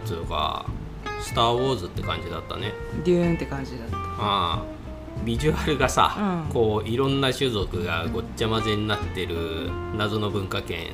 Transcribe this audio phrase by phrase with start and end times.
[0.00, 0.64] なんつうか
[1.20, 2.72] 「スター・ウォーズ」って感じだったね。
[3.04, 3.96] デューンって感じだった。
[3.96, 4.62] ああ
[5.24, 6.52] ビジュアルがさ、うん。
[6.52, 10.92] こういろんな種族がごっちゃ混ぜになってる謎の文化圏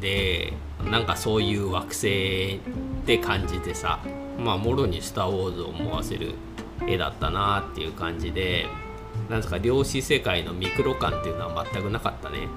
[0.00, 0.52] で
[0.90, 2.60] なんかそういう惑星
[3.02, 4.00] って感じでさ
[4.38, 6.34] まあもろに「スター・ウォーズ」を思わせる
[6.86, 8.66] 絵だったなっていう感じで
[9.28, 12.48] なんですか量子世界のミクロ感っていうのは全くなかったね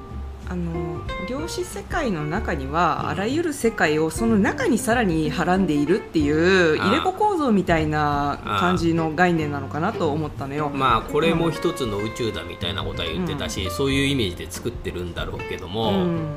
[0.52, 10.68] あの量子世界の中にはあらゆる世界をその中にさらにはらんでいるっていう入れ子構造みたいな感じの概念なのかなと思ったのよ。
[10.68, 16.34] まあこれも一つの宇宙だみたいなことは言ってたし、そういうイメージで作ってるんだろうけどうも、ん。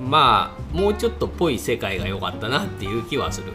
[0.00, 3.52] まあもうちょっとぽい世界が良かったなっていう気はする。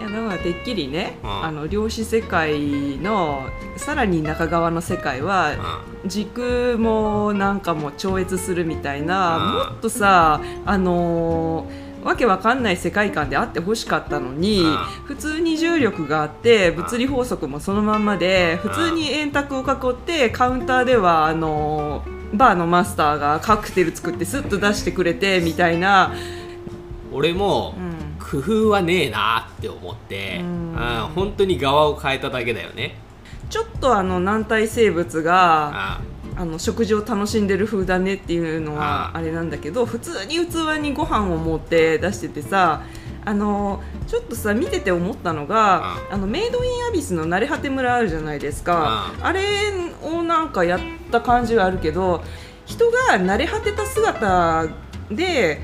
[0.00, 1.44] いやだからてっきりね、うん。
[1.44, 5.52] あの量子世界のさらに中側の世界は
[6.06, 9.52] 時空もなんかも超越するみたいな、うん。
[9.72, 14.76] もっとさあのーわけわかんない世界観であってほしかったのに、うん。
[15.04, 18.70] 普通に重力があって物理法則もそのまんまで、うん。
[18.70, 26.14] 普通に円卓を囲ってカウンターではあのーバーのマスターがカクテル作ってスッと出してくれてみたいな、
[27.12, 27.89] 俺もうん
[28.30, 30.76] 工夫はねえなって思って、ううんん
[31.14, 32.94] 本当に側を変えただけだよね。
[33.48, 36.00] ちょっとあの軟体生物があ
[36.36, 36.44] あ。
[36.44, 39.20] の食事を楽しんでる風だねっていうのはああ。
[39.20, 42.82] れなんだけど普通に器にご飯を持って出しててさ
[43.24, 49.12] あのちょっとさ見てて思ったのがあのメイドインアビスの慣れ果て村あるじゃないですか。
[49.20, 49.42] あれ
[50.02, 52.22] をなんかやった感じがあるけど
[52.64, 54.68] 人が慣れ果てた姿
[55.10, 55.60] で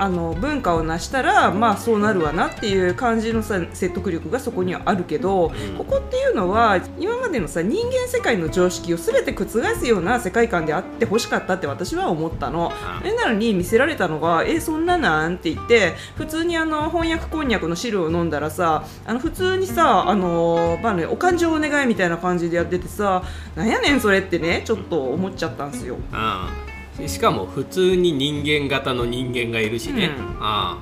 [0.00, 12.72] あの文化を成したらまあそうなるわなっていう感じのさ説得力がそこにはあるけど、うんここっていうのは今までのさ人間世界の常識を全て覆すような世界観であってほしかったって私は思ったの。
[13.02, 23.22] うんえなのに見せられたのが「えそんななん?」って言って普通にあの翻訳こんにゃくの汁を飲んだらさあの普通にさあの、まあね、お勘定お願いみたいな感じでやっててさ
[23.56, 25.96] なんやねんそれってねちょっと思っちゃったんですよ。
[25.96, 26.69] うん、
[27.06, 30.10] しかも普通に人間型の人間がいるしね。
[30.18, 30.36] うん。
[30.40, 30.78] あ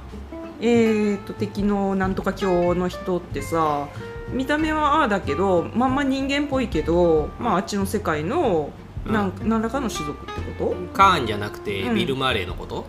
[0.60, 3.88] えー、と敵のなんとか教の人ってさ
[4.32, 8.70] 見た目はああだけどまんま人間っぽいけど、まあ、あっちの世界の
[9.06, 10.74] なん何らかの種族ってこと？
[10.92, 11.94] カーンじゃなくてうん。
[11.94, 12.86] ビル・マーレーのこと、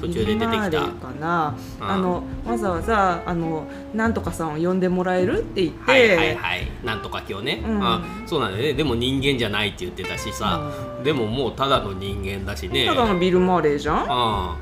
[0.00, 0.68] 途中で出てきた。
[0.68, 1.90] ーかな、うん。
[1.90, 7.84] あのわざわざあのなんとかさんを呼んでもらえるって言って、はいはいはい、なんとか今日ね、うん。
[7.84, 8.72] あそうなんだよね。
[8.74, 10.60] でも人間じゃないって言ってたしさ、
[11.04, 12.86] でももうただの人間だしね。
[12.86, 14.56] ただのビル・マーレーじゃん、あ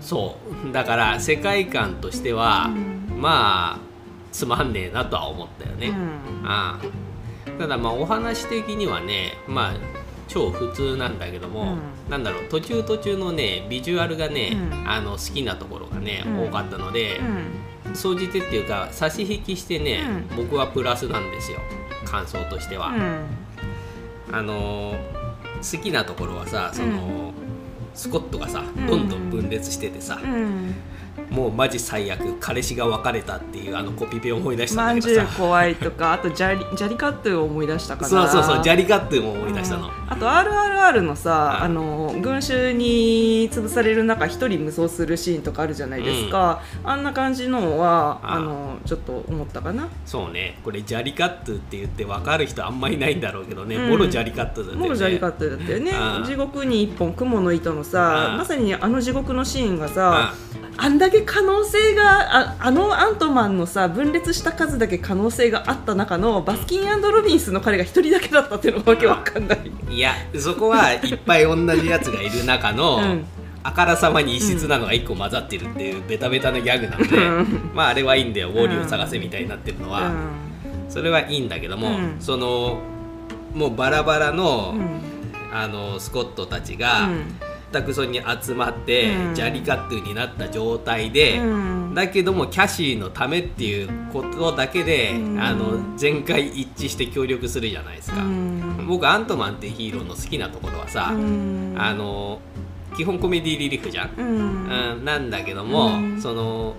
[0.00, 0.36] そ
[0.68, 0.72] う。
[0.72, 2.70] だから世界観としては、
[3.18, 3.78] まあ
[4.32, 6.42] つまんねえなとは思ったよね、うん。
[6.44, 6.78] あ
[7.58, 9.74] ただまあお話的にはねまあ
[10.32, 11.76] 超普通なんだけども、
[12.08, 14.88] うなんだろう途中途中のねビジュアルがね、うん。
[14.88, 16.48] あの好きなところがね、うん。
[16.48, 17.18] 多かったので、
[17.86, 17.94] うん。
[17.94, 20.00] 総じてっていうか差し引きしてね、
[20.36, 21.58] 僕はプラスなんですよ
[22.04, 24.36] 感想としては、うん。
[24.36, 25.22] あのー
[25.62, 27.32] 好きなところはさその、
[27.94, 28.86] スコットがさうん。
[28.86, 30.74] どんどん分裂しててさ、うん
[31.32, 38.08] もうマジ最悪彼氏が別れたっていうあのコピペを思い出したまんじゅうんだけどさ怖いとかあとジャリジャリカットゥを思い出したかな。
[38.08, 39.92] そうそうそうジャリカットゥも思い出したの、うん。
[40.08, 49.88] あと RRR のさ、うんあの群衆に潰される中一人無双するシーンとかあるじゃないですか、あんな感じのはうんあのちょっと思ったかな。
[50.04, 50.58] そうね。
[50.62, 53.90] これジャリカットゥって言って分かる人あんまりいないんだろうけどね、うん。
[53.90, 54.88] ボロジャリカットゥだったよね。
[54.88, 55.92] もうジャリカットゥだったよね。
[56.18, 56.24] うん。
[56.24, 58.38] 地獄に一本雲の糸のさうん。
[58.38, 60.34] まさにあの地獄のシーンがさ
[60.76, 73.24] あんだけ可能性がああのアントマンのさ分裂した数だけ可能性があった中のバスキンロビンスの彼が一人だけだったっていうのがわけわかんない、いやそこはいっぱい同じやつがいる中の、うん。
[73.64, 77.70] あからさまに異質なのが1個混ざってるっていうベタベタなギャグなので、うん。
[77.74, 78.48] まああれはいいんだよ。
[78.48, 80.12] ウォーリーを探せみたいになってるのは、
[80.88, 82.16] それはいいんだけども、うん。
[82.18, 82.80] その
[83.54, 85.00] もうバラバラの,、うん。
[85.52, 87.08] あのスコットたちうが、
[87.72, 89.34] ん全くそに集まって、うん。
[89.34, 91.94] ジャリカットゥになった状態で、うん。
[91.94, 95.40] だけどもキャシーのためっていうことだけで、うん。
[95.40, 98.86] あの全会一致して協力するじゃないですか、うん。
[98.86, 101.74] 僕アントマンっていうヒーローの好きなところはさ、うん。
[101.78, 102.40] あの
[102.96, 104.96] 基本コメディリリーフじゃん、うん。
[104.96, 105.04] うん。
[105.04, 106.20] なんだけども、うん。
[106.20, 106.74] その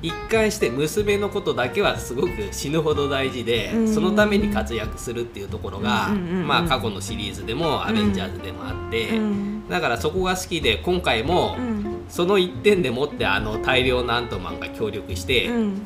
[0.00, 3.94] 一貫して娘のことだけはすごく死ぬほど大事で、うん。
[3.94, 9.68] そのために活躍するっていうところが、うんうんうんまあ過去のシリーズでもアベンジャーズでもあって、うん。
[9.68, 12.04] だからそこが好きで今回も、うん。
[12.08, 15.84] その一点でもってあの大量のアントマンが協力して、うん。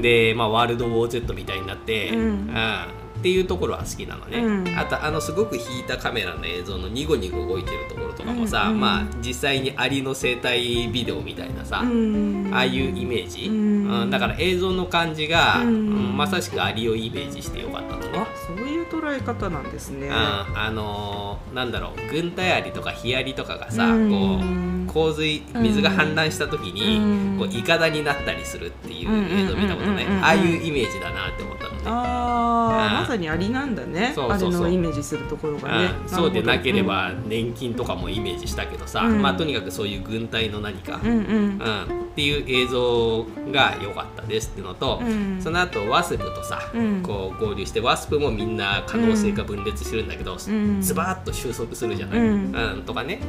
[0.00, 2.18] で、まあ、ワールド・ウォー・ Z みたいになって、うん。
[2.18, 4.78] うんっていうところは好きなのね、うん。
[4.78, 8.74] あとあのすごく引いたカメラの映像のニゴニゴ動いてるところとかもさ、うん。
[8.74, 12.50] うんまあ実際にアリの生態ビデオみたいなさ、うん。
[12.52, 14.02] ああいうイメージ、うん。
[14.02, 18.00] うんだから映像の感じが、まさしくアリをイメージしてよかったの。
[18.02, 20.08] ねあそういう捉え方なんですね。
[20.08, 24.86] うんあのーなんだろう軍隊アリとかヒアリとかがさ、うん。
[24.86, 27.38] こう洪水水が氾濫した時に、うん。
[27.38, 30.24] こうイカダになったりするっていう映像見たことねうんうんうんうんうん。
[30.24, 34.12] ああいうイメージだなって思ったああまさにありなんだね。
[34.14, 34.48] そうそうそう。
[34.48, 35.90] あれのイメージするところがね。
[36.02, 36.08] うん。
[36.08, 39.22] そうでなけれるば年金とかもイメージしたけどさ、うん。
[39.22, 41.18] まあ、とにかくそういう軍隊の何か、うんうん。
[41.18, 45.42] うんっていう映像が良かったですっていうのと、うん。
[45.42, 47.02] その後ワスプとさ、うん。
[47.02, 50.80] こう合流してワスプもみんな可能性が分裂してるんだけど、ん。
[50.80, 52.52] ズバーッと収束するじゃない、うん。
[52.54, 53.20] うんとかね、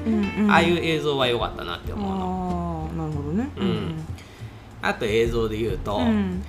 [0.49, 2.19] ああいう映像は良かったなって思う
[2.97, 3.05] の。
[3.05, 3.49] なるほどね。
[3.57, 4.05] うん。
[4.81, 6.43] あと映像で言うと、うん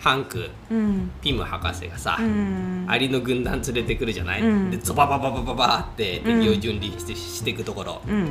[0.00, 1.10] ハンクうん。
[1.20, 2.86] ピム博士がさ、うん。
[2.88, 4.70] アリの軍団連れてくるじゃない、うん。
[4.70, 8.14] でゾババババババーって敵を順輪して,、していくところ、うん。
[8.14, 8.30] うん、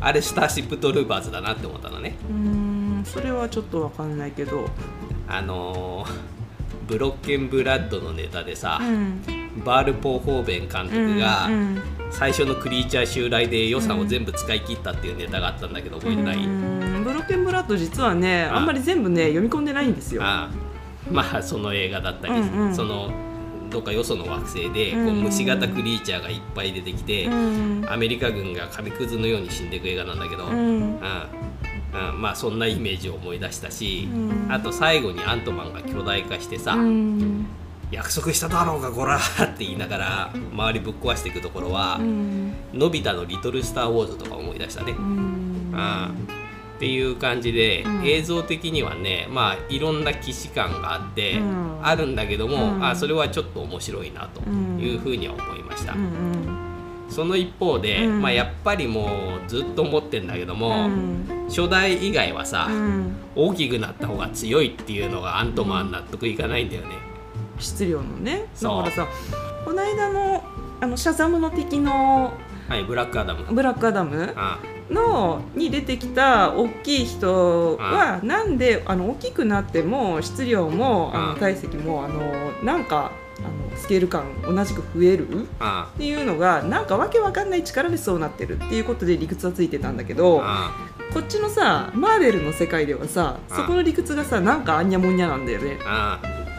[0.00, 2.14] あれスターシップトルーパーズだなって思ったのね。
[2.30, 3.02] うん。
[3.04, 4.68] それはちょっとわかんないけど。
[5.28, 6.36] あのー
[6.86, 9.20] ブロッケンブラッドのネタでさ、うん。
[9.64, 11.82] バール・ポーホーベン監督がうん。
[12.12, 17.02] 最初のクリーチャー襲来で予算を全部使い切ったっていうネタがあったんだけど覚えてない、うん。
[17.02, 18.56] ブロッケンブラッド実はねあ。
[18.56, 20.22] あんまり全部ね読み込んでないんですよ。
[20.22, 20.65] ああ
[21.12, 22.74] まあその映画だったり、うんうん。
[22.74, 23.10] その
[23.70, 30.54] どっかよその惑星でこう虫型クリーチャーがいっぱい出てきて、うんアメリカ軍が紙くずのように死んでいく映画なんだけど、うん。
[30.54, 30.98] うん。
[32.12, 32.20] うん。
[32.20, 34.52] まあそんなイメージを思い出したし、うん。
[34.52, 37.46] あと最後にアントマンが巨大化してさ、うん。
[37.90, 39.20] 約束しただろうがこらっ
[39.56, 42.52] て言いながら周りぶっ壊していくところは、うん。
[42.74, 44.92] のび太の「リトル・スター・ウォーズ」とか思い出したね。
[44.92, 45.06] うん。
[45.06, 46.45] うん
[46.76, 48.06] っていう感じで、うん。
[48.06, 51.78] 映像的にはねまあいろんな既視感があって、うん。
[51.82, 52.84] あるんだけども、うん。
[52.84, 56.62] あそれはちょっと面白いなというふうには思いました、うん
[57.08, 58.20] その一方で、うん。
[58.20, 61.46] まあ、やっぱりもうずっと思ってんだけども、うん。
[61.48, 63.14] 初代以外はさ、うん。
[63.36, 66.96] 大きくなった方が強いっていうのがアントマン納得いかないんだよね。
[67.58, 68.82] 質量のねだそう。
[68.82, 69.06] からさ
[69.64, 70.44] この間の
[70.80, 72.34] あのシャザムの敵の
[72.68, 73.44] はいブラックアダム。
[73.54, 74.58] ブラックアダムあ
[74.90, 85.90] のに出てきた大きい人はなんであの大きくなっても質量もあのうん体積もあのなんかあのスケール感同じく増えるっあ。
[85.98, 90.72] ていうのがなんかわけわかんない力でそうなってるっていうことで理屈はついてたんだけどあ
[91.12, 95.78] こっちのさマーベルの世界ではさうんそこの理屈がさなんかあんにゃもんにゃなんだよね。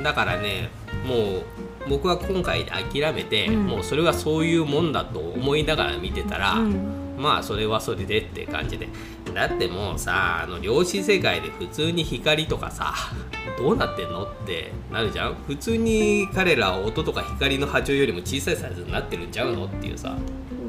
[0.03, 0.69] だからね
[1.05, 1.43] もう
[1.89, 3.65] 僕は今回で諦めて、うん。
[3.65, 8.87] もうそれはそういうもんだと思いながら見てたら、うんまあそれはそれでって感じで。
[9.33, 12.93] だってもうさあの量子世界で普通に光とかさ
[13.59, 15.35] どうなってんのってなるじゃん。
[15.45, 20.15] 普通に彼らは音とか光の波長よりも小さいサイズになってるんちゃうのっていうさ。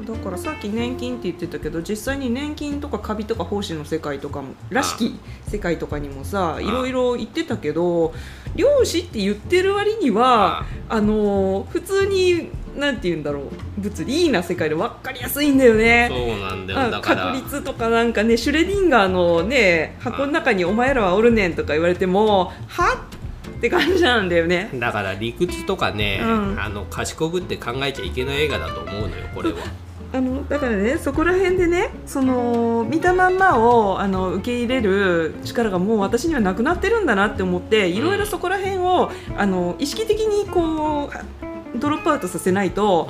[0.09, 8.13] だからさっき年金って言ってたけど実際に年金とかカビとか胞子の世界とかもらしき世界とかにもさあいろいろ言ってたけど
[8.55, 13.43] 漁師って言ってる割にはあの普通になんて言うんだろう
[13.77, 16.07] 物理な世界で分かりやすいんだよね。
[16.09, 23.03] そうなんだよあだから確率とかなんかねシュレディンガーのね箱の中に「お前らはおるねん」とか言われても「は
[23.49, 24.69] って感じなんだよね。
[24.73, 29.57] だから理屈とかね、うんあの賢ぶって考えちゃいけない映画だと思うのよこれは。
[30.11, 41.38] あのだからねそこら辺でねその見たまんまをあの受け入れる力がもう私にはなくなってるんだなって思っていろいろそこら辺をあの意識的にこう
[41.75, 43.09] ドロップアウトさせないと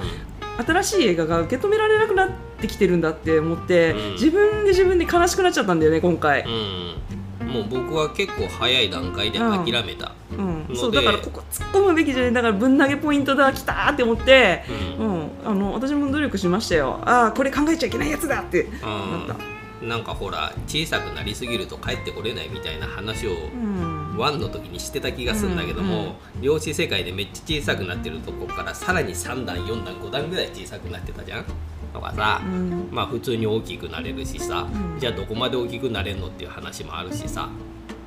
[0.65, 4.13] 新しい映画が受け止められなくなってきてるんだって思って、うん。
[4.13, 6.43] 自分で自分で悲しくなっちゃったんだよね今回。
[6.43, 10.13] うん、もう僕は結構早い段階で諦めた。
[10.31, 12.33] うん、でそうだからここ突っ込むべきじゃない。
[12.33, 14.63] だからぶん投げポイントだきたーって思って、
[14.99, 15.19] ううん。
[15.19, 16.99] ん、あの私も努力しましたよ。
[17.05, 18.63] ああこれ考えちゃいけないやつだって。
[18.63, 19.59] なった。
[19.85, 23.88] なんかほら小さくなりすぎると帰ってこれないみたいな話をうん
[24.19, 31.45] ワンの時にしてた気がするんだけども、量子世界でめっちゃ小さくなってるとこからさらに3段4段5段ぐらい小さくなってたじゃん。
[31.93, 32.89] とかさ、うん。
[32.91, 34.99] まあ普通に大きくなれるしさ、うん。
[34.99, 37.49] じゃあどこまで大きくなれるのっていう話もあるしさ。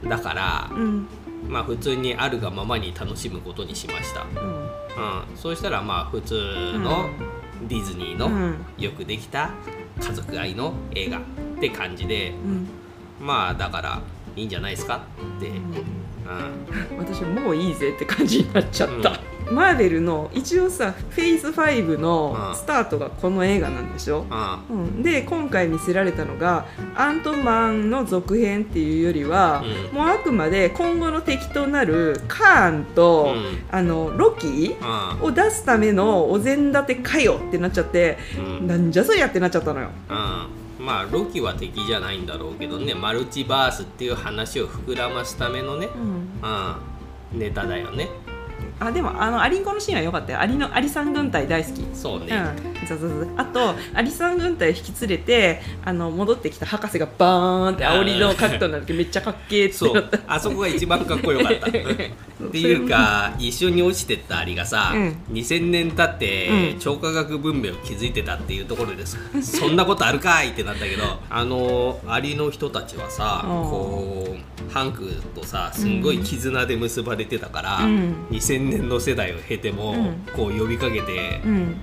[0.05, 1.07] だから、うん。
[1.49, 4.63] まあ普通にあるがままに楽しむことにしました、うん。
[4.63, 4.69] うん、
[5.37, 6.35] そうしたらまあ普通
[6.79, 7.09] の
[7.69, 8.65] ディズニーのうん。
[8.79, 9.51] よくできた
[10.01, 11.21] 家族愛の映画っ
[11.61, 12.69] て感じでうん。
[13.21, 14.01] まあだから
[14.37, 15.05] いいんじゃないですか
[15.39, 15.51] って、
[16.27, 24.27] うん、私もういいぜって感じになっちゃった、うん、マーベルの一応さフェイズ5のスタートがこの映画なんでしょ、
[24.71, 33.35] うん、で今回見せられたのがアントマンの続編っていうよりは、うん、もうあくまで今後の敵となるカーンと、
[33.71, 34.77] あのロキ
[35.21, 38.19] を出すためのお膳立てかよってなっちゃって、
[38.63, 39.91] なんじゃそりゃってなっちゃったのよ。
[40.83, 46.03] まあロキは敵じゃないんだろうけどねマルチバースっていう話を膨らますためのね、うん、
[47.33, 48.09] うん、ネタだよね
[48.87, 50.41] あでもあのアリンコのシーンは良かったよ。
[50.41, 51.85] アリのアリさん軍隊大好き。
[51.95, 52.37] そうね、
[52.83, 53.29] うん、そうそうそう。
[53.37, 60.11] あとアリさん軍隊引き連れてあの戻ってきた博士がバーンって煽りの角度なんだけどめっちゃかっけえってそう。
[60.27, 61.69] あそこが一番かっこよかった。
[62.43, 69.17] っていうか一緒に落ちてったアリがさ、うん、2000年経って、超科学文明を築いてたっていうところです。
[69.43, 74.37] そんなことあるかいってなったけどあのアリの人たちはさこ
[74.69, 79.95] うハンクとさすんごい絆で結ばれてたから、うん、2000年の世代を経ても、
[80.35, 81.77] こう呼びかけて、うん、うん、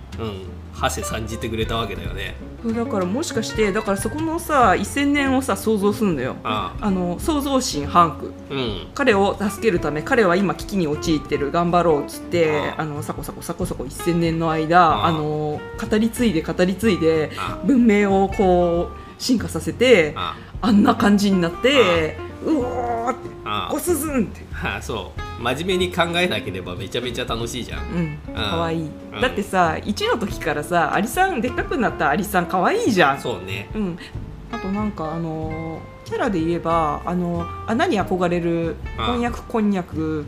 [0.73, 2.35] ハセ参じてくれたわけだよね。
[2.65, 6.35] だからもしかしてだからそこのさ1000年をさ想像するんだよ。
[6.43, 11.51] あの創造神ハンク、うん、彼を助けるため彼は今危機に陥ってる。
[11.51, 17.31] 頑張ろうっつってあのサコサコサコサコ1000年の間あの語り継いで語り継いで
[17.65, 20.15] 文明をこう進化させて
[20.61, 23.29] あんな感じになってうおーって
[23.71, 25.41] ごすずんってあそう。
[25.41, 28.17] 真面目に考えなければめちゃめちゃ楽しいじゃん。
[28.27, 28.85] うんかわい。
[28.85, 28.89] い、
[29.21, 33.19] だってさ1の時からさアリさんでっかくなったアリさんかわいいじゃん。
[33.19, 33.69] そうね。
[33.73, 33.97] うん。
[34.51, 40.25] あとなんかあのキャラで言えばあの穴に憧れるこんにゃくこんにゃく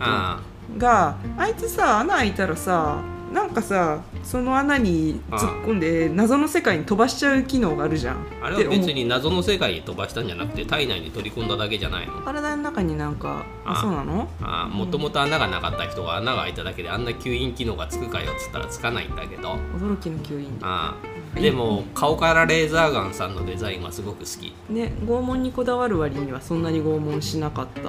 [0.77, 8.25] があいつさ穴開いたらさなんかさその穴に突っ込んで謎の世界に飛ばしちゃう機能があるじゃん。
[8.43, 12.21] あれは別に謎の世界に飛ばしたんじゃなくて体内に取り込んだだけじゃないの。
[12.21, 14.27] 体の中になんかあそうなの？
[14.69, 19.53] もともと穴がなかった人が穴が開いただけであんな吸引機能がつくかよっつったらつかないんだけど。
[19.77, 20.59] 驚きの吸引。
[20.61, 20.95] あ
[21.35, 24.53] でも顔からレーザーガンさんのデザインはすごく好き。
[24.69, 27.87] ね拷問にこだわる割にはそんなに拷問しなかったね。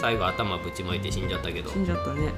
[0.00, 1.70] 最後頭ぶちまいて死んじゃったけど。
[1.70, 2.32] 死んじゃったね、うん、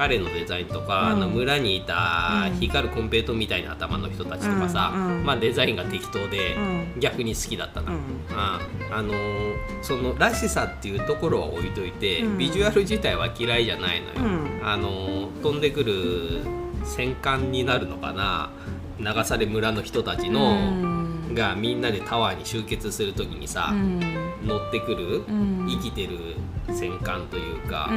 [0.00, 6.56] 彼のデザインとか、あの村にいた光るコンペイトみたいな頭の人たちとかさ、まあ、デザインが適当で
[6.98, 7.92] 逆に好きだったな、
[8.30, 16.40] ああのー、そのらしさっていうところは置いといて、ビジュアル自体は嫌いじゃないのよ、あのー、飛んでくる
[16.82, 18.48] 戦艦になるのかな。
[18.98, 23.74] 流され村の人たちの、がみんなでタワーに集結する時にさ、
[24.42, 25.24] 乗ってくる、
[25.68, 26.18] 生きてる
[26.70, 27.90] 戦艦というか、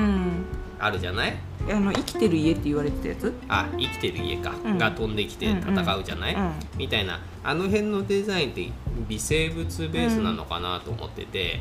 [0.80, 1.38] あるじゃない？
[1.70, 3.34] あの生きてる家って言われてたやつ？
[3.48, 6.42] あ生きてる家か、うん、が飛んできて戦うじゃない、うん。
[6.42, 7.20] うん、みたいな。
[7.46, 8.72] あの辺のデザインって
[9.10, 11.60] 微生物ベースなのかなと思ってて、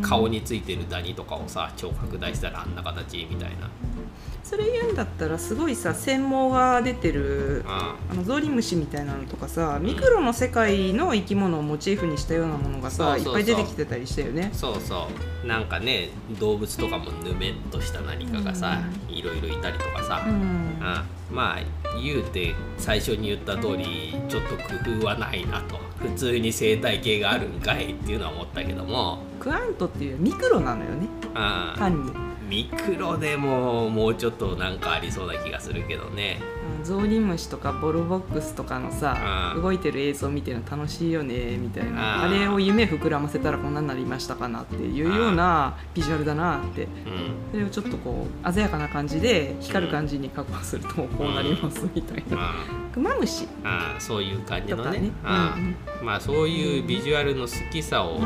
[0.00, 3.68] 顔についてるダニとかをさ超拡大したらあんな形みたいな
[4.44, 14.50] それ言うんだったらすごいさ専門が出てるあのゾウリムシみたいなのとかさ、ミクロの世界の生き物をモチーフにしたようなものがさいっぱい出てきてたりしたよね。
[14.52, 15.08] そうそ
[15.42, 15.46] う。
[15.46, 29.18] なんかね動物とかもぬめっとした何かがさ、いろいろいたりとかさ、うん、あまあ言うて最初に言った通りちょっと工夫はないなと普通に生態系があるんかいっていうのは思ったけども。
[29.40, 31.08] クアントっていうミクロなのよね。
[31.76, 32.12] 単に。
[32.48, 36.40] ミクロでももうちょっとなんかありそうな気がするけどね。
[36.82, 42.24] ゾウリムシとかボルボックスとかのさ、動いてる映像見てるの楽しいよねみたいな。
[42.24, 46.86] あれを夢膨らませたらこんなになりましたかなっていうようなビジュアルだなって、
[47.52, 52.52] それをちょっとこう鮮やかな感じで光る感じに加工するとこうなりますみたいな、
[52.92, 55.00] クマムシあそういう感じのね。
[55.00, 55.10] ね、
[56.02, 58.20] まあそういうビジュアルの好きさを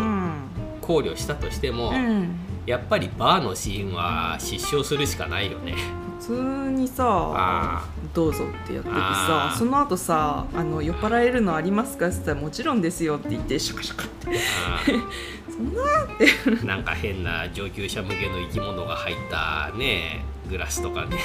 [0.81, 2.49] 考慮したとしても、うん。
[2.69, 5.75] やっぱりバーのシーンは失笑するしかないよね。
[6.19, 14.29] 普通にさ「どうぞ」ってやっててさその後さあの酔っ払えるのありますか?」って言ったら「もちろんですよ」って言ってシャカシャカって。
[15.51, 16.67] そんなって。
[16.67, 21.17] なんか変な上級者向けの生き物が入ったねグラスとかね。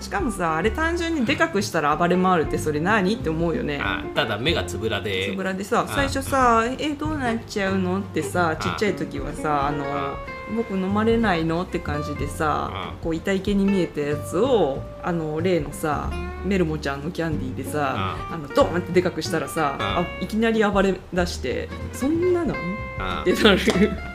[0.00, 3.14] しかもさあれ単純にでかくしたら暴れ回るってそれ何？
[3.14, 3.80] って思うよね。
[4.14, 5.30] ただ目がつぶらで。
[5.32, 9.84] つぶらでさ最初さ「えどうなっちゃうの?」ってさちっちゃい時はさあの
[10.56, 11.62] 僕飲まれないの？
[11.62, 16.10] って感じでさこう痛い系に見えたやつをあの例のさ
[16.44, 18.36] メルモちゃんのキャンディーでさあ。
[18.36, 22.54] のドーンってでかくしたらさあいきなり暴れ出してそんなの？
[23.22, 23.60] ってなる。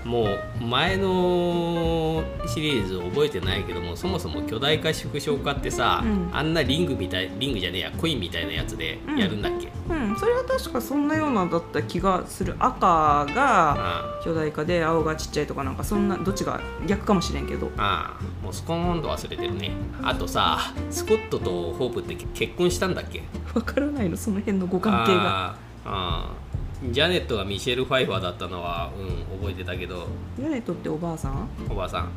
[0.06, 12.56] もう前のシリーズ覚えてないけどもそもそも巨大化縮小化ってさ、うん、あんなリングみたいリングじゃねえやコインみたいなやつでやるんだっけ、うん、うん、それは確かそんなようなだった気がする。
[12.58, 17.70] 赤が巨大化で青がちっちゃいとかなんかそんなどっちが逆かもしれんけど。
[17.78, 18.24] ああ。
[18.44, 19.72] もうスコーンと忘れてるね。
[20.02, 23.22] あとさスコットとホープって結婚したんだっけ？
[23.54, 25.22] わからないのその辺のご関係が。
[25.22, 25.56] あ
[25.86, 26.49] あ
[26.84, 30.08] ジャネットがミシェル・ファイファーだったのはうん覚えてたけど。
[30.38, 32.10] ジャネットっておばあさん、おばあさん。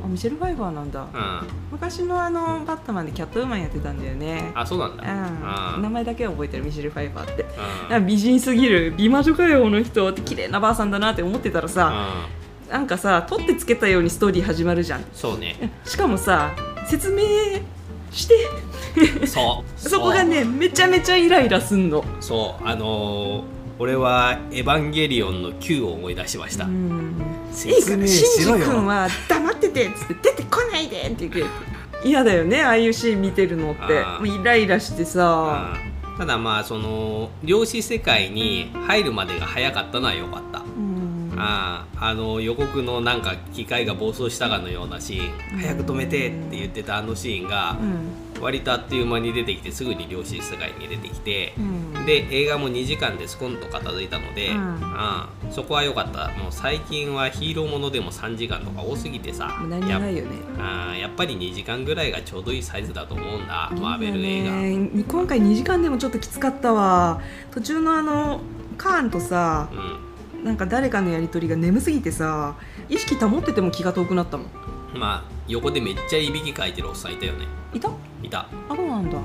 [0.00, 1.02] うん、あミシェル・ファイファーなんだ。
[1.02, 1.08] うん。
[1.72, 4.52] 昔のあのバットマンでキャットウーマンやってたんだよね。
[4.54, 5.02] あそうなんだ。
[5.76, 7.42] うん、名前だけは覚えてるミシェル・ファイファーって。
[7.42, 7.90] うん。
[7.90, 12.14] なんか美人すぎる美魔女かよこの人って綺麗なばあさんだなって思ってたらさ
[12.68, 15.00] うなんかさ取ってつけたようにストーリー始まるじゃん。
[15.00, 15.56] んそうね。
[15.84, 16.54] しかもさ
[16.88, 17.24] 説明
[18.12, 19.26] して。
[19.26, 19.70] そう。
[19.76, 22.04] そこがねめちゃめちゃイライラすんの。
[22.20, 22.64] そう。
[22.64, 27.14] あのー俺は「エヴァンゲリオン」の Q を思い出しました、うん。
[27.66, 31.46] いいからシンジ君は黙っててっつって出てこないでって言う
[32.04, 34.02] 嫌だよねああいうシーン見てるのって。
[34.18, 35.74] もうイライラしてさ。
[35.80, 40.85] うんただまあその量子世界に入るまでが早かったのは良かった、うん
[41.38, 45.60] あああの予告のなんか機械が暴走したかのようなシーン。
[45.60, 48.26] 早く止めてって言ってたあのシーンがうん。
[48.38, 52.04] 割とあっという間に出てきてすぐに量子世界に出てきてうん。
[52.04, 54.74] で映画も2時間でスコンと片付いたので、うん。
[54.74, 56.28] うんそこは良かった。
[56.42, 60.30] もう最近はヒーローものでも3時間とか多すぎてさ無駄にやないよね。
[60.58, 67.20] あーやっぱり2時間ぐらいがちょうどいいサイズだと思うんだマーベル映画、ね今回2時間でもちょっときつかったわ。
[67.52, 68.40] 途中のあの
[68.76, 69.98] カーンとさうん
[70.46, 72.54] なんか誰かのやり取りが眠すぎてさ
[72.88, 74.46] 意識保ってても気が遠くなったもん。
[74.94, 77.46] まあ横でめっちゃいびきかいてるおっさんいたよね。
[77.74, 77.90] いた？
[78.22, 78.48] いた。
[78.68, 79.18] あそうなんだ。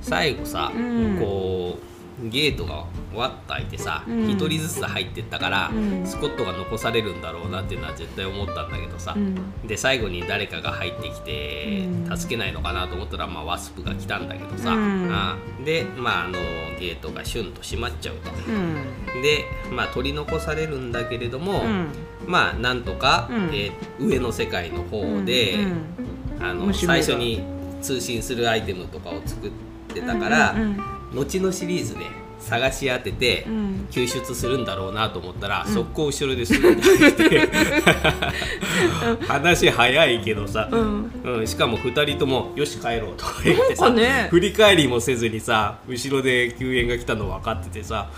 [0.00, 1.18] 最後さ、うん。
[1.20, 1.89] こう
[2.24, 2.84] ゲートが
[3.14, 4.30] わっと開いてさうん。
[4.30, 6.06] 一、人ずつ入ってったから、うん。
[6.06, 9.66] スコットが残されるんだろうなっていうのは絶対思ったんだけどさ、うん。
[9.66, 12.18] で最後に誰かが入ってきてうん。
[12.18, 15.02] 助けないのかなと思ったら、まあ、ワスプが来たんだけどさ、うん。
[15.04, 16.32] うんで、まあ、あの
[16.78, 18.30] ゲートがシュンと閉まっちゃうと。
[18.30, 19.22] うん。
[19.22, 21.88] で、まあ、取り残されるんだけれども、うん。
[22.26, 23.36] まあなんとか、うん。
[23.52, 25.84] えー上の世界の方で、うん
[26.42, 27.42] あの最初に
[27.82, 29.50] 通信するアイテムとかを作っ
[29.92, 32.06] てたから、うんうん後のシリーズで
[32.40, 33.86] 探し当てて、うん。
[33.90, 35.74] 救出するんだろうなと思ったら、うん。
[35.74, 37.48] 速攻後ろですぐに入って。
[39.28, 41.10] 話早いけどさ、うん。
[41.24, 44.28] うん、しかも2人とも「よし帰ろう」とか言ってさ、ね。
[44.30, 48.08] 振り返りもせずにさ後ろで救援が来たの分かっててさ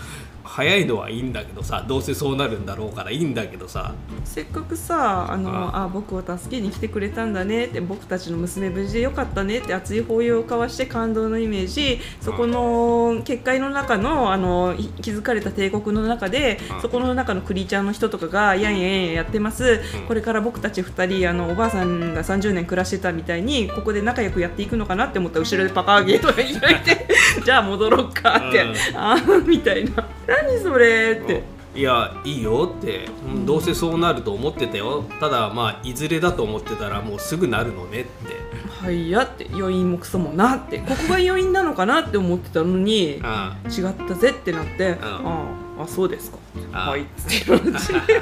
[0.53, 3.95] 早いのはいいんだけどさどうせそうなるんだろうからいいんだけどさ。
[4.23, 5.87] せっかくさあのああ。
[5.87, 19.81] 僕を助けに来てくれたんだねって僕たちの娘無事でよかったねって熱い抱擁を交わして感動のイメージそこの結界の中のあのい築かれた帝国の中でうんそこの中のクリーチャーの人とかがやんやんやんやってます。
[20.01, 20.07] うん。
[20.07, 27.07] これから僕たち2人あのおばあさんが30年暮らしてたみたいにここで仲良くやっていくのかなって思ったら後ろでパカーゲートが開いて
[27.43, 28.73] じゃあ戻ろっかってうん。
[28.95, 31.11] あーみたいな何それ？
[31.23, 31.43] って。
[31.75, 35.03] いやいいよって、うんどうせそうなると思ってたよ。
[35.19, 38.11] ただまあいずれだと思ってたらもうすぐなるのねって。
[38.85, 39.47] はいやって。
[39.51, 40.77] 余韻もクソもなって。
[40.79, 45.21] ここが余韻なのかなって思ってたのに あ違ったぜってなって、あ
[45.79, 45.83] あ。
[45.83, 46.37] あそうですか。
[46.73, 47.01] あはい。
[47.01, 48.21] っつって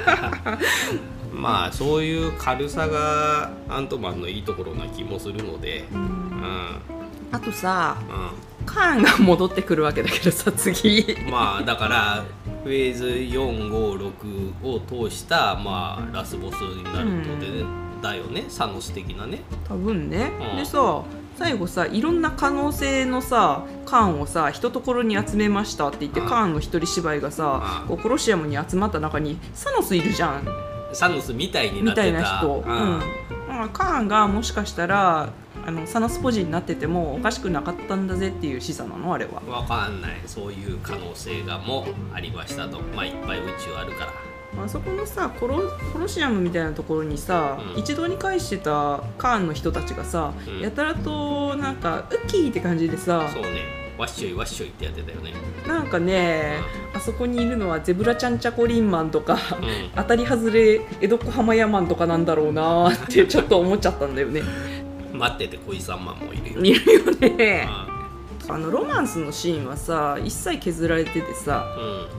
[1.34, 5.84] まあそういう軽さがアントマンのいいところな気もするので。
[5.92, 6.02] ううん。
[6.02, 6.80] ん
[7.32, 8.12] あとさう
[8.64, 11.02] カーンが戻ってくるわけだけどさ次。
[11.02, 12.24] んまあだから
[12.64, 17.64] フェーズ456を通したまあラスボスになるので、
[18.02, 18.44] だよね。
[18.48, 19.40] サノス的なね。
[19.68, 20.56] 多分ね、うん。
[20.56, 21.02] でさ
[21.36, 26.28] 最後さいろんな可能性のさカーンをさ一ところに集めましたって言って、うん。
[26.28, 27.88] カーンの一人芝居がさ、うん。
[27.88, 30.46] こうコロシアムに集まった中にサノスいるじゃん。
[30.92, 32.02] サノスみたいになみってた。
[32.02, 33.00] たいな人、ううん
[33.52, 35.30] んだからカーンがもしかしたら
[35.64, 39.42] あのサノスポジになっててもおかしくなかったんだぜっていう示唆なのあれは。
[39.46, 40.20] わかんない。
[40.26, 42.80] そういう可能性がもありましたと。
[42.80, 44.12] まあいっぱい宇宙あるから。
[44.64, 45.62] あそこのさコロ
[45.92, 47.80] コロシアムみたいなところにさ、うん。
[47.80, 50.60] 一堂に会してたカーンの人たちがさ、うん。
[50.60, 55.32] やたらとなんかウッキーって感じでさそうねわっしょいわっしょいってやってたよね。
[55.66, 56.58] なんかね、
[56.94, 59.90] あそこにいるのはゼブラちゃんチャコリンマンとか、うん。
[59.94, 64.42] 当たり外れ江戸小浜ヤマンとかなんだろうなーってちょっと思っちゃったんだよね。
[65.12, 66.60] 待ってて恋さんマンもいるよ。
[66.62, 67.68] いるよね。
[67.88, 67.91] う
[68.48, 71.66] あのロマンスのシーンはさ一切削られててさ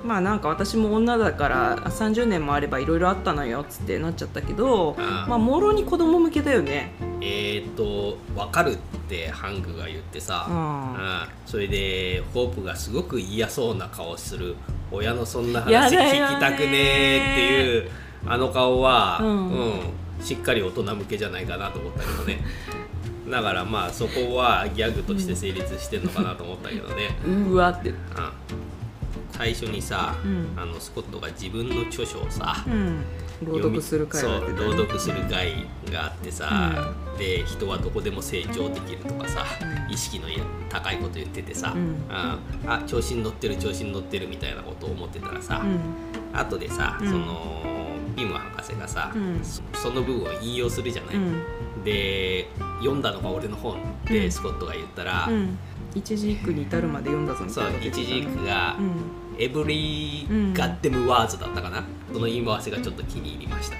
[0.03, 0.07] ん。
[0.07, 6.93] まあなんか私も女だからあ30年もあればいろいろあったのよっつってなっちゃったけど、まあもろに子供向けだよね。
[7.21, 10.93] えー、と分かるってハンクが言ってさ、うん。
[10.93, 11.27] うん。
[11.45, 14.55] それでホープがすごく嫌そうな顔する
[14.91, 17.89] 親のそんなや話聞きたくねえっていう
[18.25, 20.03] あの顔は、うん。
[20.23, 22.39] しっかり大人向けじゃないかなと思ったけどね
[23.33, 27.89] だからまあそこはギャグとして成立してんのかなと思ったけどね、うわって。
[27.89, 27.97] うん。
[29.31, 33.03] 最初にさ、うん、あのスコットが自分の著書をさ、うん、
[33.43, 39.43] 朗読する会そう朗読する会があってさ、うん、で人はどこでも成長できるとかさ、
[39.89, 40.27] 意識の
[40.69, 41.73] 高いこと言っててさ、
[42.09, 47.63] ああ調子に乗ってる調子に乗ってるみたいなことを思ってたらさ、うん、後でさ、その
[48.15, 49.11] ビム博士がさ、
[49.73, 51.15] その部分を引用するじゃない。
[51.83, 52.47] で
[52.79, 55.29] 読んだのが俺の本ってスコットが言ったら、
[55.95, 58.75] 一字一句に至るまで読んだぞみたいな、そう一字一句が、
[59.37, 63.77] エブリーガッテムワーズだったかな、その言い回しがちょっと気に入りました。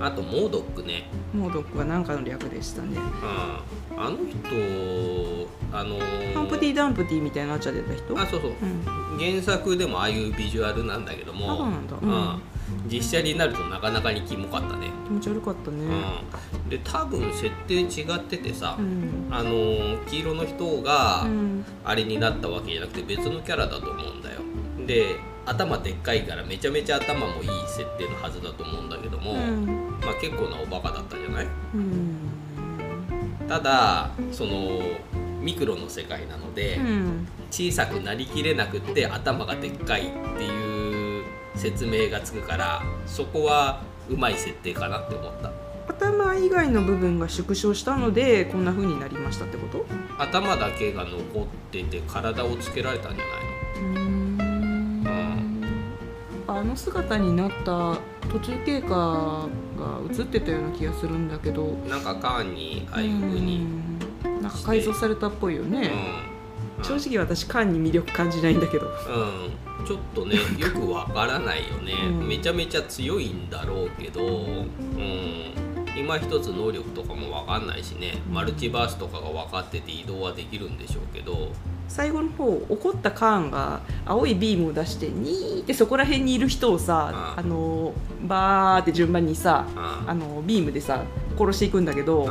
[0.00, 1.08] あとモードックね。
[1.34, 2.96] モードックは何かの略でしたね。
[2.96, 4.02] うん。
[4.02, 8.18] あの人あのー、ハンプティ・ダンプティみたいになっちゃってた人？
[8.18, 11.56] あそうそう、うん、原作でもああいうビジュアルなんだけども。
[11.56, 12.40] そうなんだ、うん、うん
[12.90, 14.90] 実写になるとなかなかにキモかったね。
[15.06, 21.26] 気持ち悪かったね、うん、で多分設定違っててさ、うん、あの黄色の人が
[21.84, 24.40] あれになったわけじゃなくて別のキャラだと思うんだよ。
[24.86, 29.66] で頭でっかいからめちゃめちゃ頭もいい設定のはずだと思うんだけども、うん、
[30.02, 34.80] まあ、結構なおバカだったじゃない、うん、ただその
[35.40, 40.75] ミクロの世界なので、うん、小さくなりきれなくって頭がでっかいっていう
[41.56, 45.50] 説明がつくからそこはうまい設定かなって思った。
[45.88, 49.86] 頭以外の部分が縮小したのでこんな風になりましたってこと？
[50.18, 53.30] 頭だけが残ってて体をつけられたんじゃな
[54.00, 54.16] いの？
[56.48, 59.48] あの姿になった途中経過が
[60.10, 61.68] 映ってたような気がするんだけど。
[61.88, 63.66] なんかカーンにああいうふうに
[64.40, 66.35] なんか改造されたっぽいよね、うん、
[66.82, 68.86] 正直私カーンに魅力感じないんだけど。
[68.86, 69.86] うん。
[69.86, 75.52] ちょっとねよくわからないよね、うん、めちゃめちゃ強いんだろうけどうん。
[75.96, 78.14] 今一つ能力とかも分かんないしね。
[78.30, 81.52] マルチバースとかが分かってて移動はできるんでしょうけど。
[81.88, 91.04] 最後の方怒ったカーンが青いビームを出してにーってそこら辺にいる人をさあのバーって順番にさあのビームでさ
[91.38, 92.28] 殺していくんだけど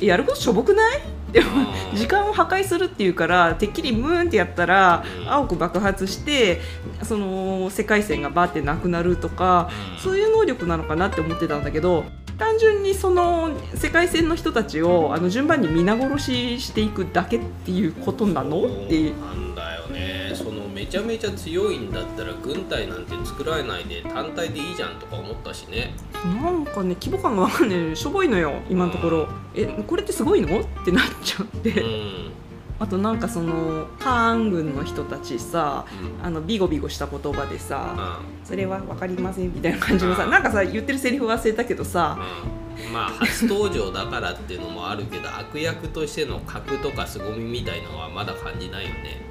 [0.00, 1.00] やることしょぼくない？
[1.36, 6.62] でも時間を破壊するっていうからてっきりムーンってやったら青く爆発して
[7.02, 9.68] その世界線がバーってなくなるとか
[9.98, 12.04] そういう能力なのかなって思ってたんだけど
[12.38, 18.64] 単純にその世界線の人たちをあの順番に皆殺ししていくだけっていうことなの？
[18.64, 19.12] って
[20.76, 25.94] めちゃめちゃ強いんだったら軍隊なんて作られないで単体でいいじゃんとか思ったしね。
[26.22, 27.96] なんかね規模感が分かんない。
[27.96, 29.28] しょぼいのよ今のところ。
[29.54, 30.60] えこれってすごいの？
[30.60, 32.30] ってなっちゃって、うん。
[32.78, 35.86] あとなんかそのカーン軍の人たちさ、
[36.20, 42.18] うん、あのビゴビゴした言葉でさ、うん、それは分かりませんみたいな感じのさ、うん、なんかさ言ってるセリフ忘れたけどさ、
[42.92, 49.22] まあ初登場だからっていうのもあるけど悪役としての格とか凄みみたいのはまだ感じないよね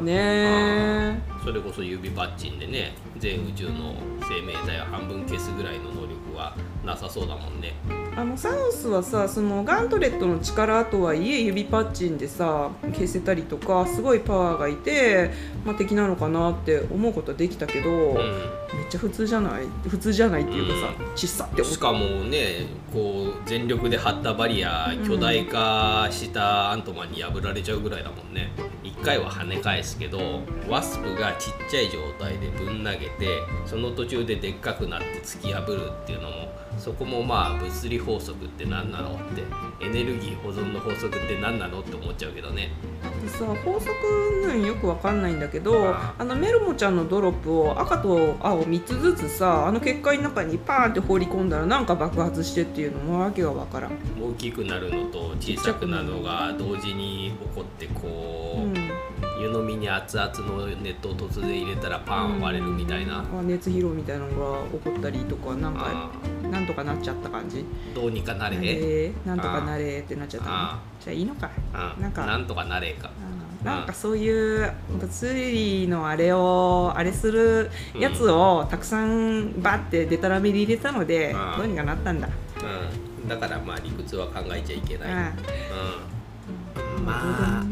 [0.00, 1.22] ね。
[1.44, 3.94] それこそ指パッチンでね全宇宙の
[4.28, 7.74] 生命体を半分消すぐらいの能力はなさそうだもんね。
[8.16, 15.30] あのサノスはさそのガントレットの力とはいえ指パッチンでさ消せたりとかすごいパワーがいて、
[15.66, 18.24] まあ、敵なのかなって思うことはできたけど、うん、めっ
[18.88, 19.66] ちゃ普通じゃない？
[19.86, 28.50] 普通じゃないっていうかさ、うん、小さってしかもねこう全力で張ったバリア巨大化したアントマンに破られちゃうぐらいだもんね。
[28.82, 36.52] 1回は跳ね返すけどワスプがちっちゃい状態でぶん投げてその途中ででっかくなって突き破るっていうのも
[36.86, 39.42] そこもまあ物理法則って何なのって
[39.84, 42.70] エネルギー保存の法則って何なのって思っちゃうけどね。
[43.20, 43.90] でさ法則
[44.44, 46.24] うんよくわかんないんだけどあ。
[46.24, 53.90] のメルモちゃんのドロップを赤と青3つずつさあの結界の中にパーンって放り込んだらなんか爆発してっていうのもわけがわからん。
[54.22, 58.85] 大きくなるのと小さくなるのが同時に起こってこう、うん
[59.38, 66.10] 湯飲みに熱々の熱湯を突然入れたらパン割れるみたいな、うん、熱疲労みたいなのが起こったりとかなんか
[66.50, 67.64] なんとかなっちゃった感じ。
[67.94, 68.58] どうにかなれ？
[68.62, 70.78] えなんとかなれってなっちゃった。
[71.00, 71.50] じゃあいいのか。
[72.00, 73.10] なんかなんとかなれか。
[73.64, 77.68] なんかそういう物理のあれをあれする
[77.98, 82.28] やつをたくさんバッてデタラメに入れたのでどうにかなったんだ、
[83.22, 85.32] うん、だからまあ理屈は考えちゃいけない、うん、うん、
[87.04, 87.64] まあ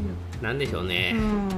[0.43, 1.49] なんでしょうね、うん、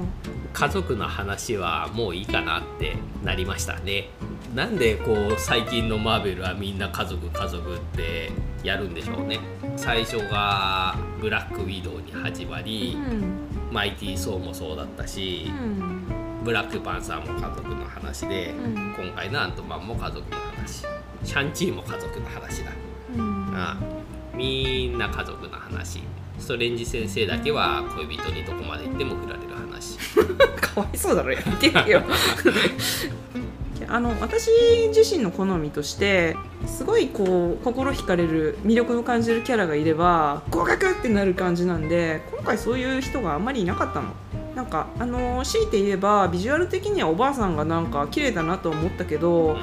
[0.52, 4.08] 家族の話はもういいかなってなりましたね。
[4.54, 8.30] なんでこう最近のマーベルはみんな家族家族って
[8.62, 9.40] やるんでしょうね。
[9.76, 16.06] 最初がブラックウィドウに始まり、うん、マイティー・ソーもそうだったし、うん、
[16.44, 18.54] ブラックパンサーも家族の話で、
[18.96, 20.86] 今回のアントマンも家族の話。
[21.24, 22.70] シャンチーも家族の話だ、
[23.52, 26.02] ああみんな家族の話
[26.38, 29.98] ストレンジ先生だけは恋人にどこまで行っても振られる話。
[30.60, 32.02] かわいそうだろやめてよ。
[33.88, 34.50] あの私
[34.88, 44.08] 自身の好みとしてすごいこう心惹かれる魅力の感じるキャラがいれば合格ってなる感じなんで今回そういう人があんまりいなかったの。
[44.56, 49.58] なんかあの強いて言えばビジュアル的にはおばあさんがなんか綺麗だなと思ったけど、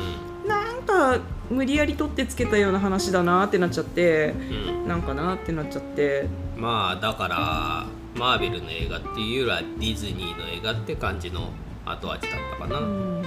[1.03, 6.27] か無理やり取ってつけたような話だなってなっちゃって、うん、なんかなってなっちゃって。
[6.57, 7.85] まあだから
[8.15, 11.49] マーベルの映画っていうよりはディズニーの映画って感じの
[11.85, 13.23] 後味だったかな、うん、うん、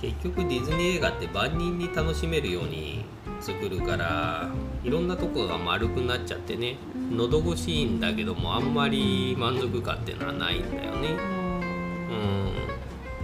[0.00, 3.04] 結局ディズニー映画って万人に楽しめるように
[3.40, 4.48] 作るから
[4.82, 6.76] いろんなとこが丸くなっちゃってね。
[7.12, 11.08] 喉越しいいんだけどもあんまり満足感っていうのはないんだよね。
[11.10, 12.69] うん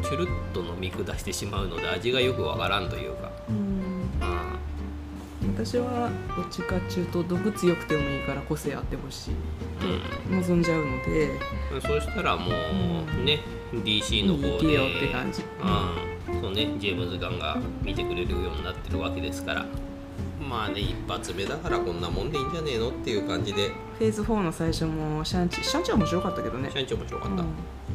[0.03, 3.31] チュルッと飲み下してしまうので味がよくわからんというか。
[3.49, 3.87] うん。
[5.55, 9.35] 私はどっちかっちゅうと毒強くてもいいから個性あってほしい。
[9.81, 11.31] と望んじゃうので、
[11.73, 13.41] うん、そうしたらもうね、
[13.73, 14.75] うん、DC の方で。
[14.75, 15.43] よって感じ、
[16.33, 19.65] うん、そうねジェームズ・ガンが見てくれるようになってるわけですから。
[20.41, 23.71] まあね一発目だからこんなもんでいいんじゃねえのっていう感じで。
[23.99, 26.71] フェーズ4の最初もシャンチシャンチは面白かったけどね。
[26.71, 27.43] シャンチ面白かった。
[27.43, 27.49] うん、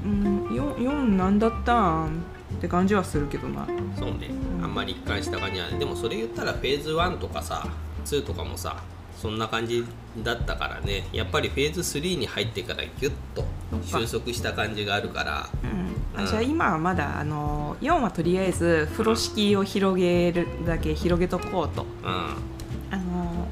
[0.04, 2.24] うん、4, 4なんだったん
[2.58, 3.66] って感じはするけどな。
[3.98, 4.30] そうね、
[4.62, 7.68] あんまり一貫した感じはねでもそれ言ったらフェーズ1とかさ
[8.06, 8.84] 2とかもさ
[9.16, 9.86] そんな感じ
[10.24, 11.08] だったからね。
[11.14, 13.46] やっぱりフェーズ3に入ってからギュッと
[13.86, 22.36] 収束した感じがあるから、うん、あじゃあ今はまだあの4はとりあえず風呂敷を広げるだけ広げとこうと、うん、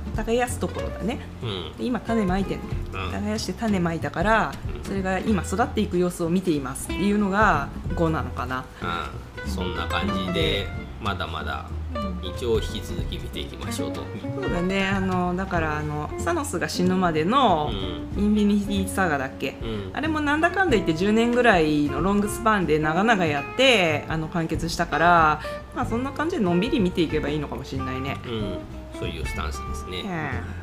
[0.10, 1.46] 耕すところだね、う
[1.82, 4.52] ん、今種まいてんの、うん、耕して種まいたから、
[4.84, 8.66] それが今育っていく様子を見ていますっていうのが5なのかな、
[9.46, 10.68] うん、そんな感じで
[11.02, 11.68] まだまだ
[12.22, 14.02] 一応引き続き見ていきましょうと。
[14.42, 14.88] そうだね。
[14.88, 17.72] あのだからあのサノスが死ぬまでの
[18.18, 25.42] インフィニティサガだっけ、うん、あれもなんだかんだ言って10年ぐらいのロングスパンで長々やってあの完結したから
[25.76, 28.58] まあそんな感じでのんびり見ていけばいいのかもしれないね、うん
[29.00, 30.04] そういうスタンスですね、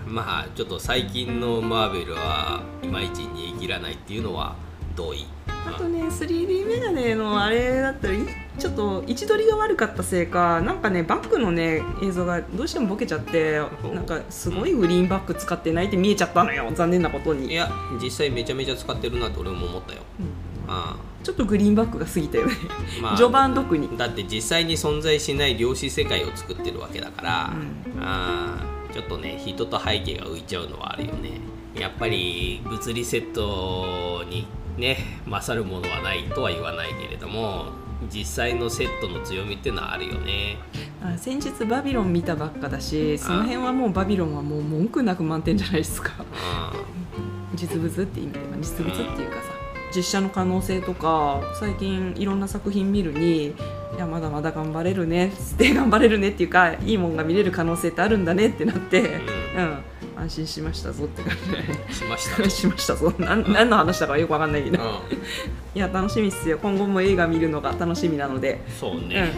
[0.06, 4.54] うん、まあちょっと最近のマーベルはいまいち煮え切らないっていうのは
[4.94, 8.14] 同意あとね 3D メガネのあれだったら
[8.58, 13.58] ちょっと位置取りが悪かったせいかなんかねバックのね映像がどうしてもボケちゃって
[13.92, 17.52] なんかすごいグリーンバック使ってないって見えちゃったのよ残念なことに。
[17.52, 17.70] いや
[18.00, 20.26] 実際めちゃめちゃ使ってるなって俺も思ったよ、うん、
[20.68, 20.96] あ
[21.26, 22.54] ちょっとグリーンバックが過ぎたよね、
[23.02, 23.98] まあ、序盤特に。
[23.98, 28.58] だって実際に存在しない量子世界を作ってるわけだから、うん、あ
[28.92, 31.40] ちょっとね人と背景が浮いちゃうのはあるよね。
[31.74, 34.46] やっぱり物理セットに
[34.78, 37.72] ね勝るものはないとは言わないけれども
[38.08, 40.58] 実際のセットの強みっていうのはあるよね。
[41.02, 46.12] あ先日バビロン見たばっかだしその辺はもうバビロンはもう文句なく満点じゃないですか。
[47.56, 59.78] 実物って意味では実物っていうかさ実写の可能性とか最近いろんな作品見るにいやまだまだ頑張れるねって 頑張れるねっていうかいいもんが見れる可能性ってあるんだねってなって、うん、うん。
[60.18, 61.50] 安心しましたぞって感じ。
[61.52, 62.44] でしました。
[62.50, 63.12] しましたぞ。
[63.18, 64.88] なん何の話だかよくわかんないけど、うん、
[65.74, 66.58] いや楽しみっすよ。
[66.60, 68.60] 今後も映画見るのが楽しみなので。
[68.80, 69.32] そうね、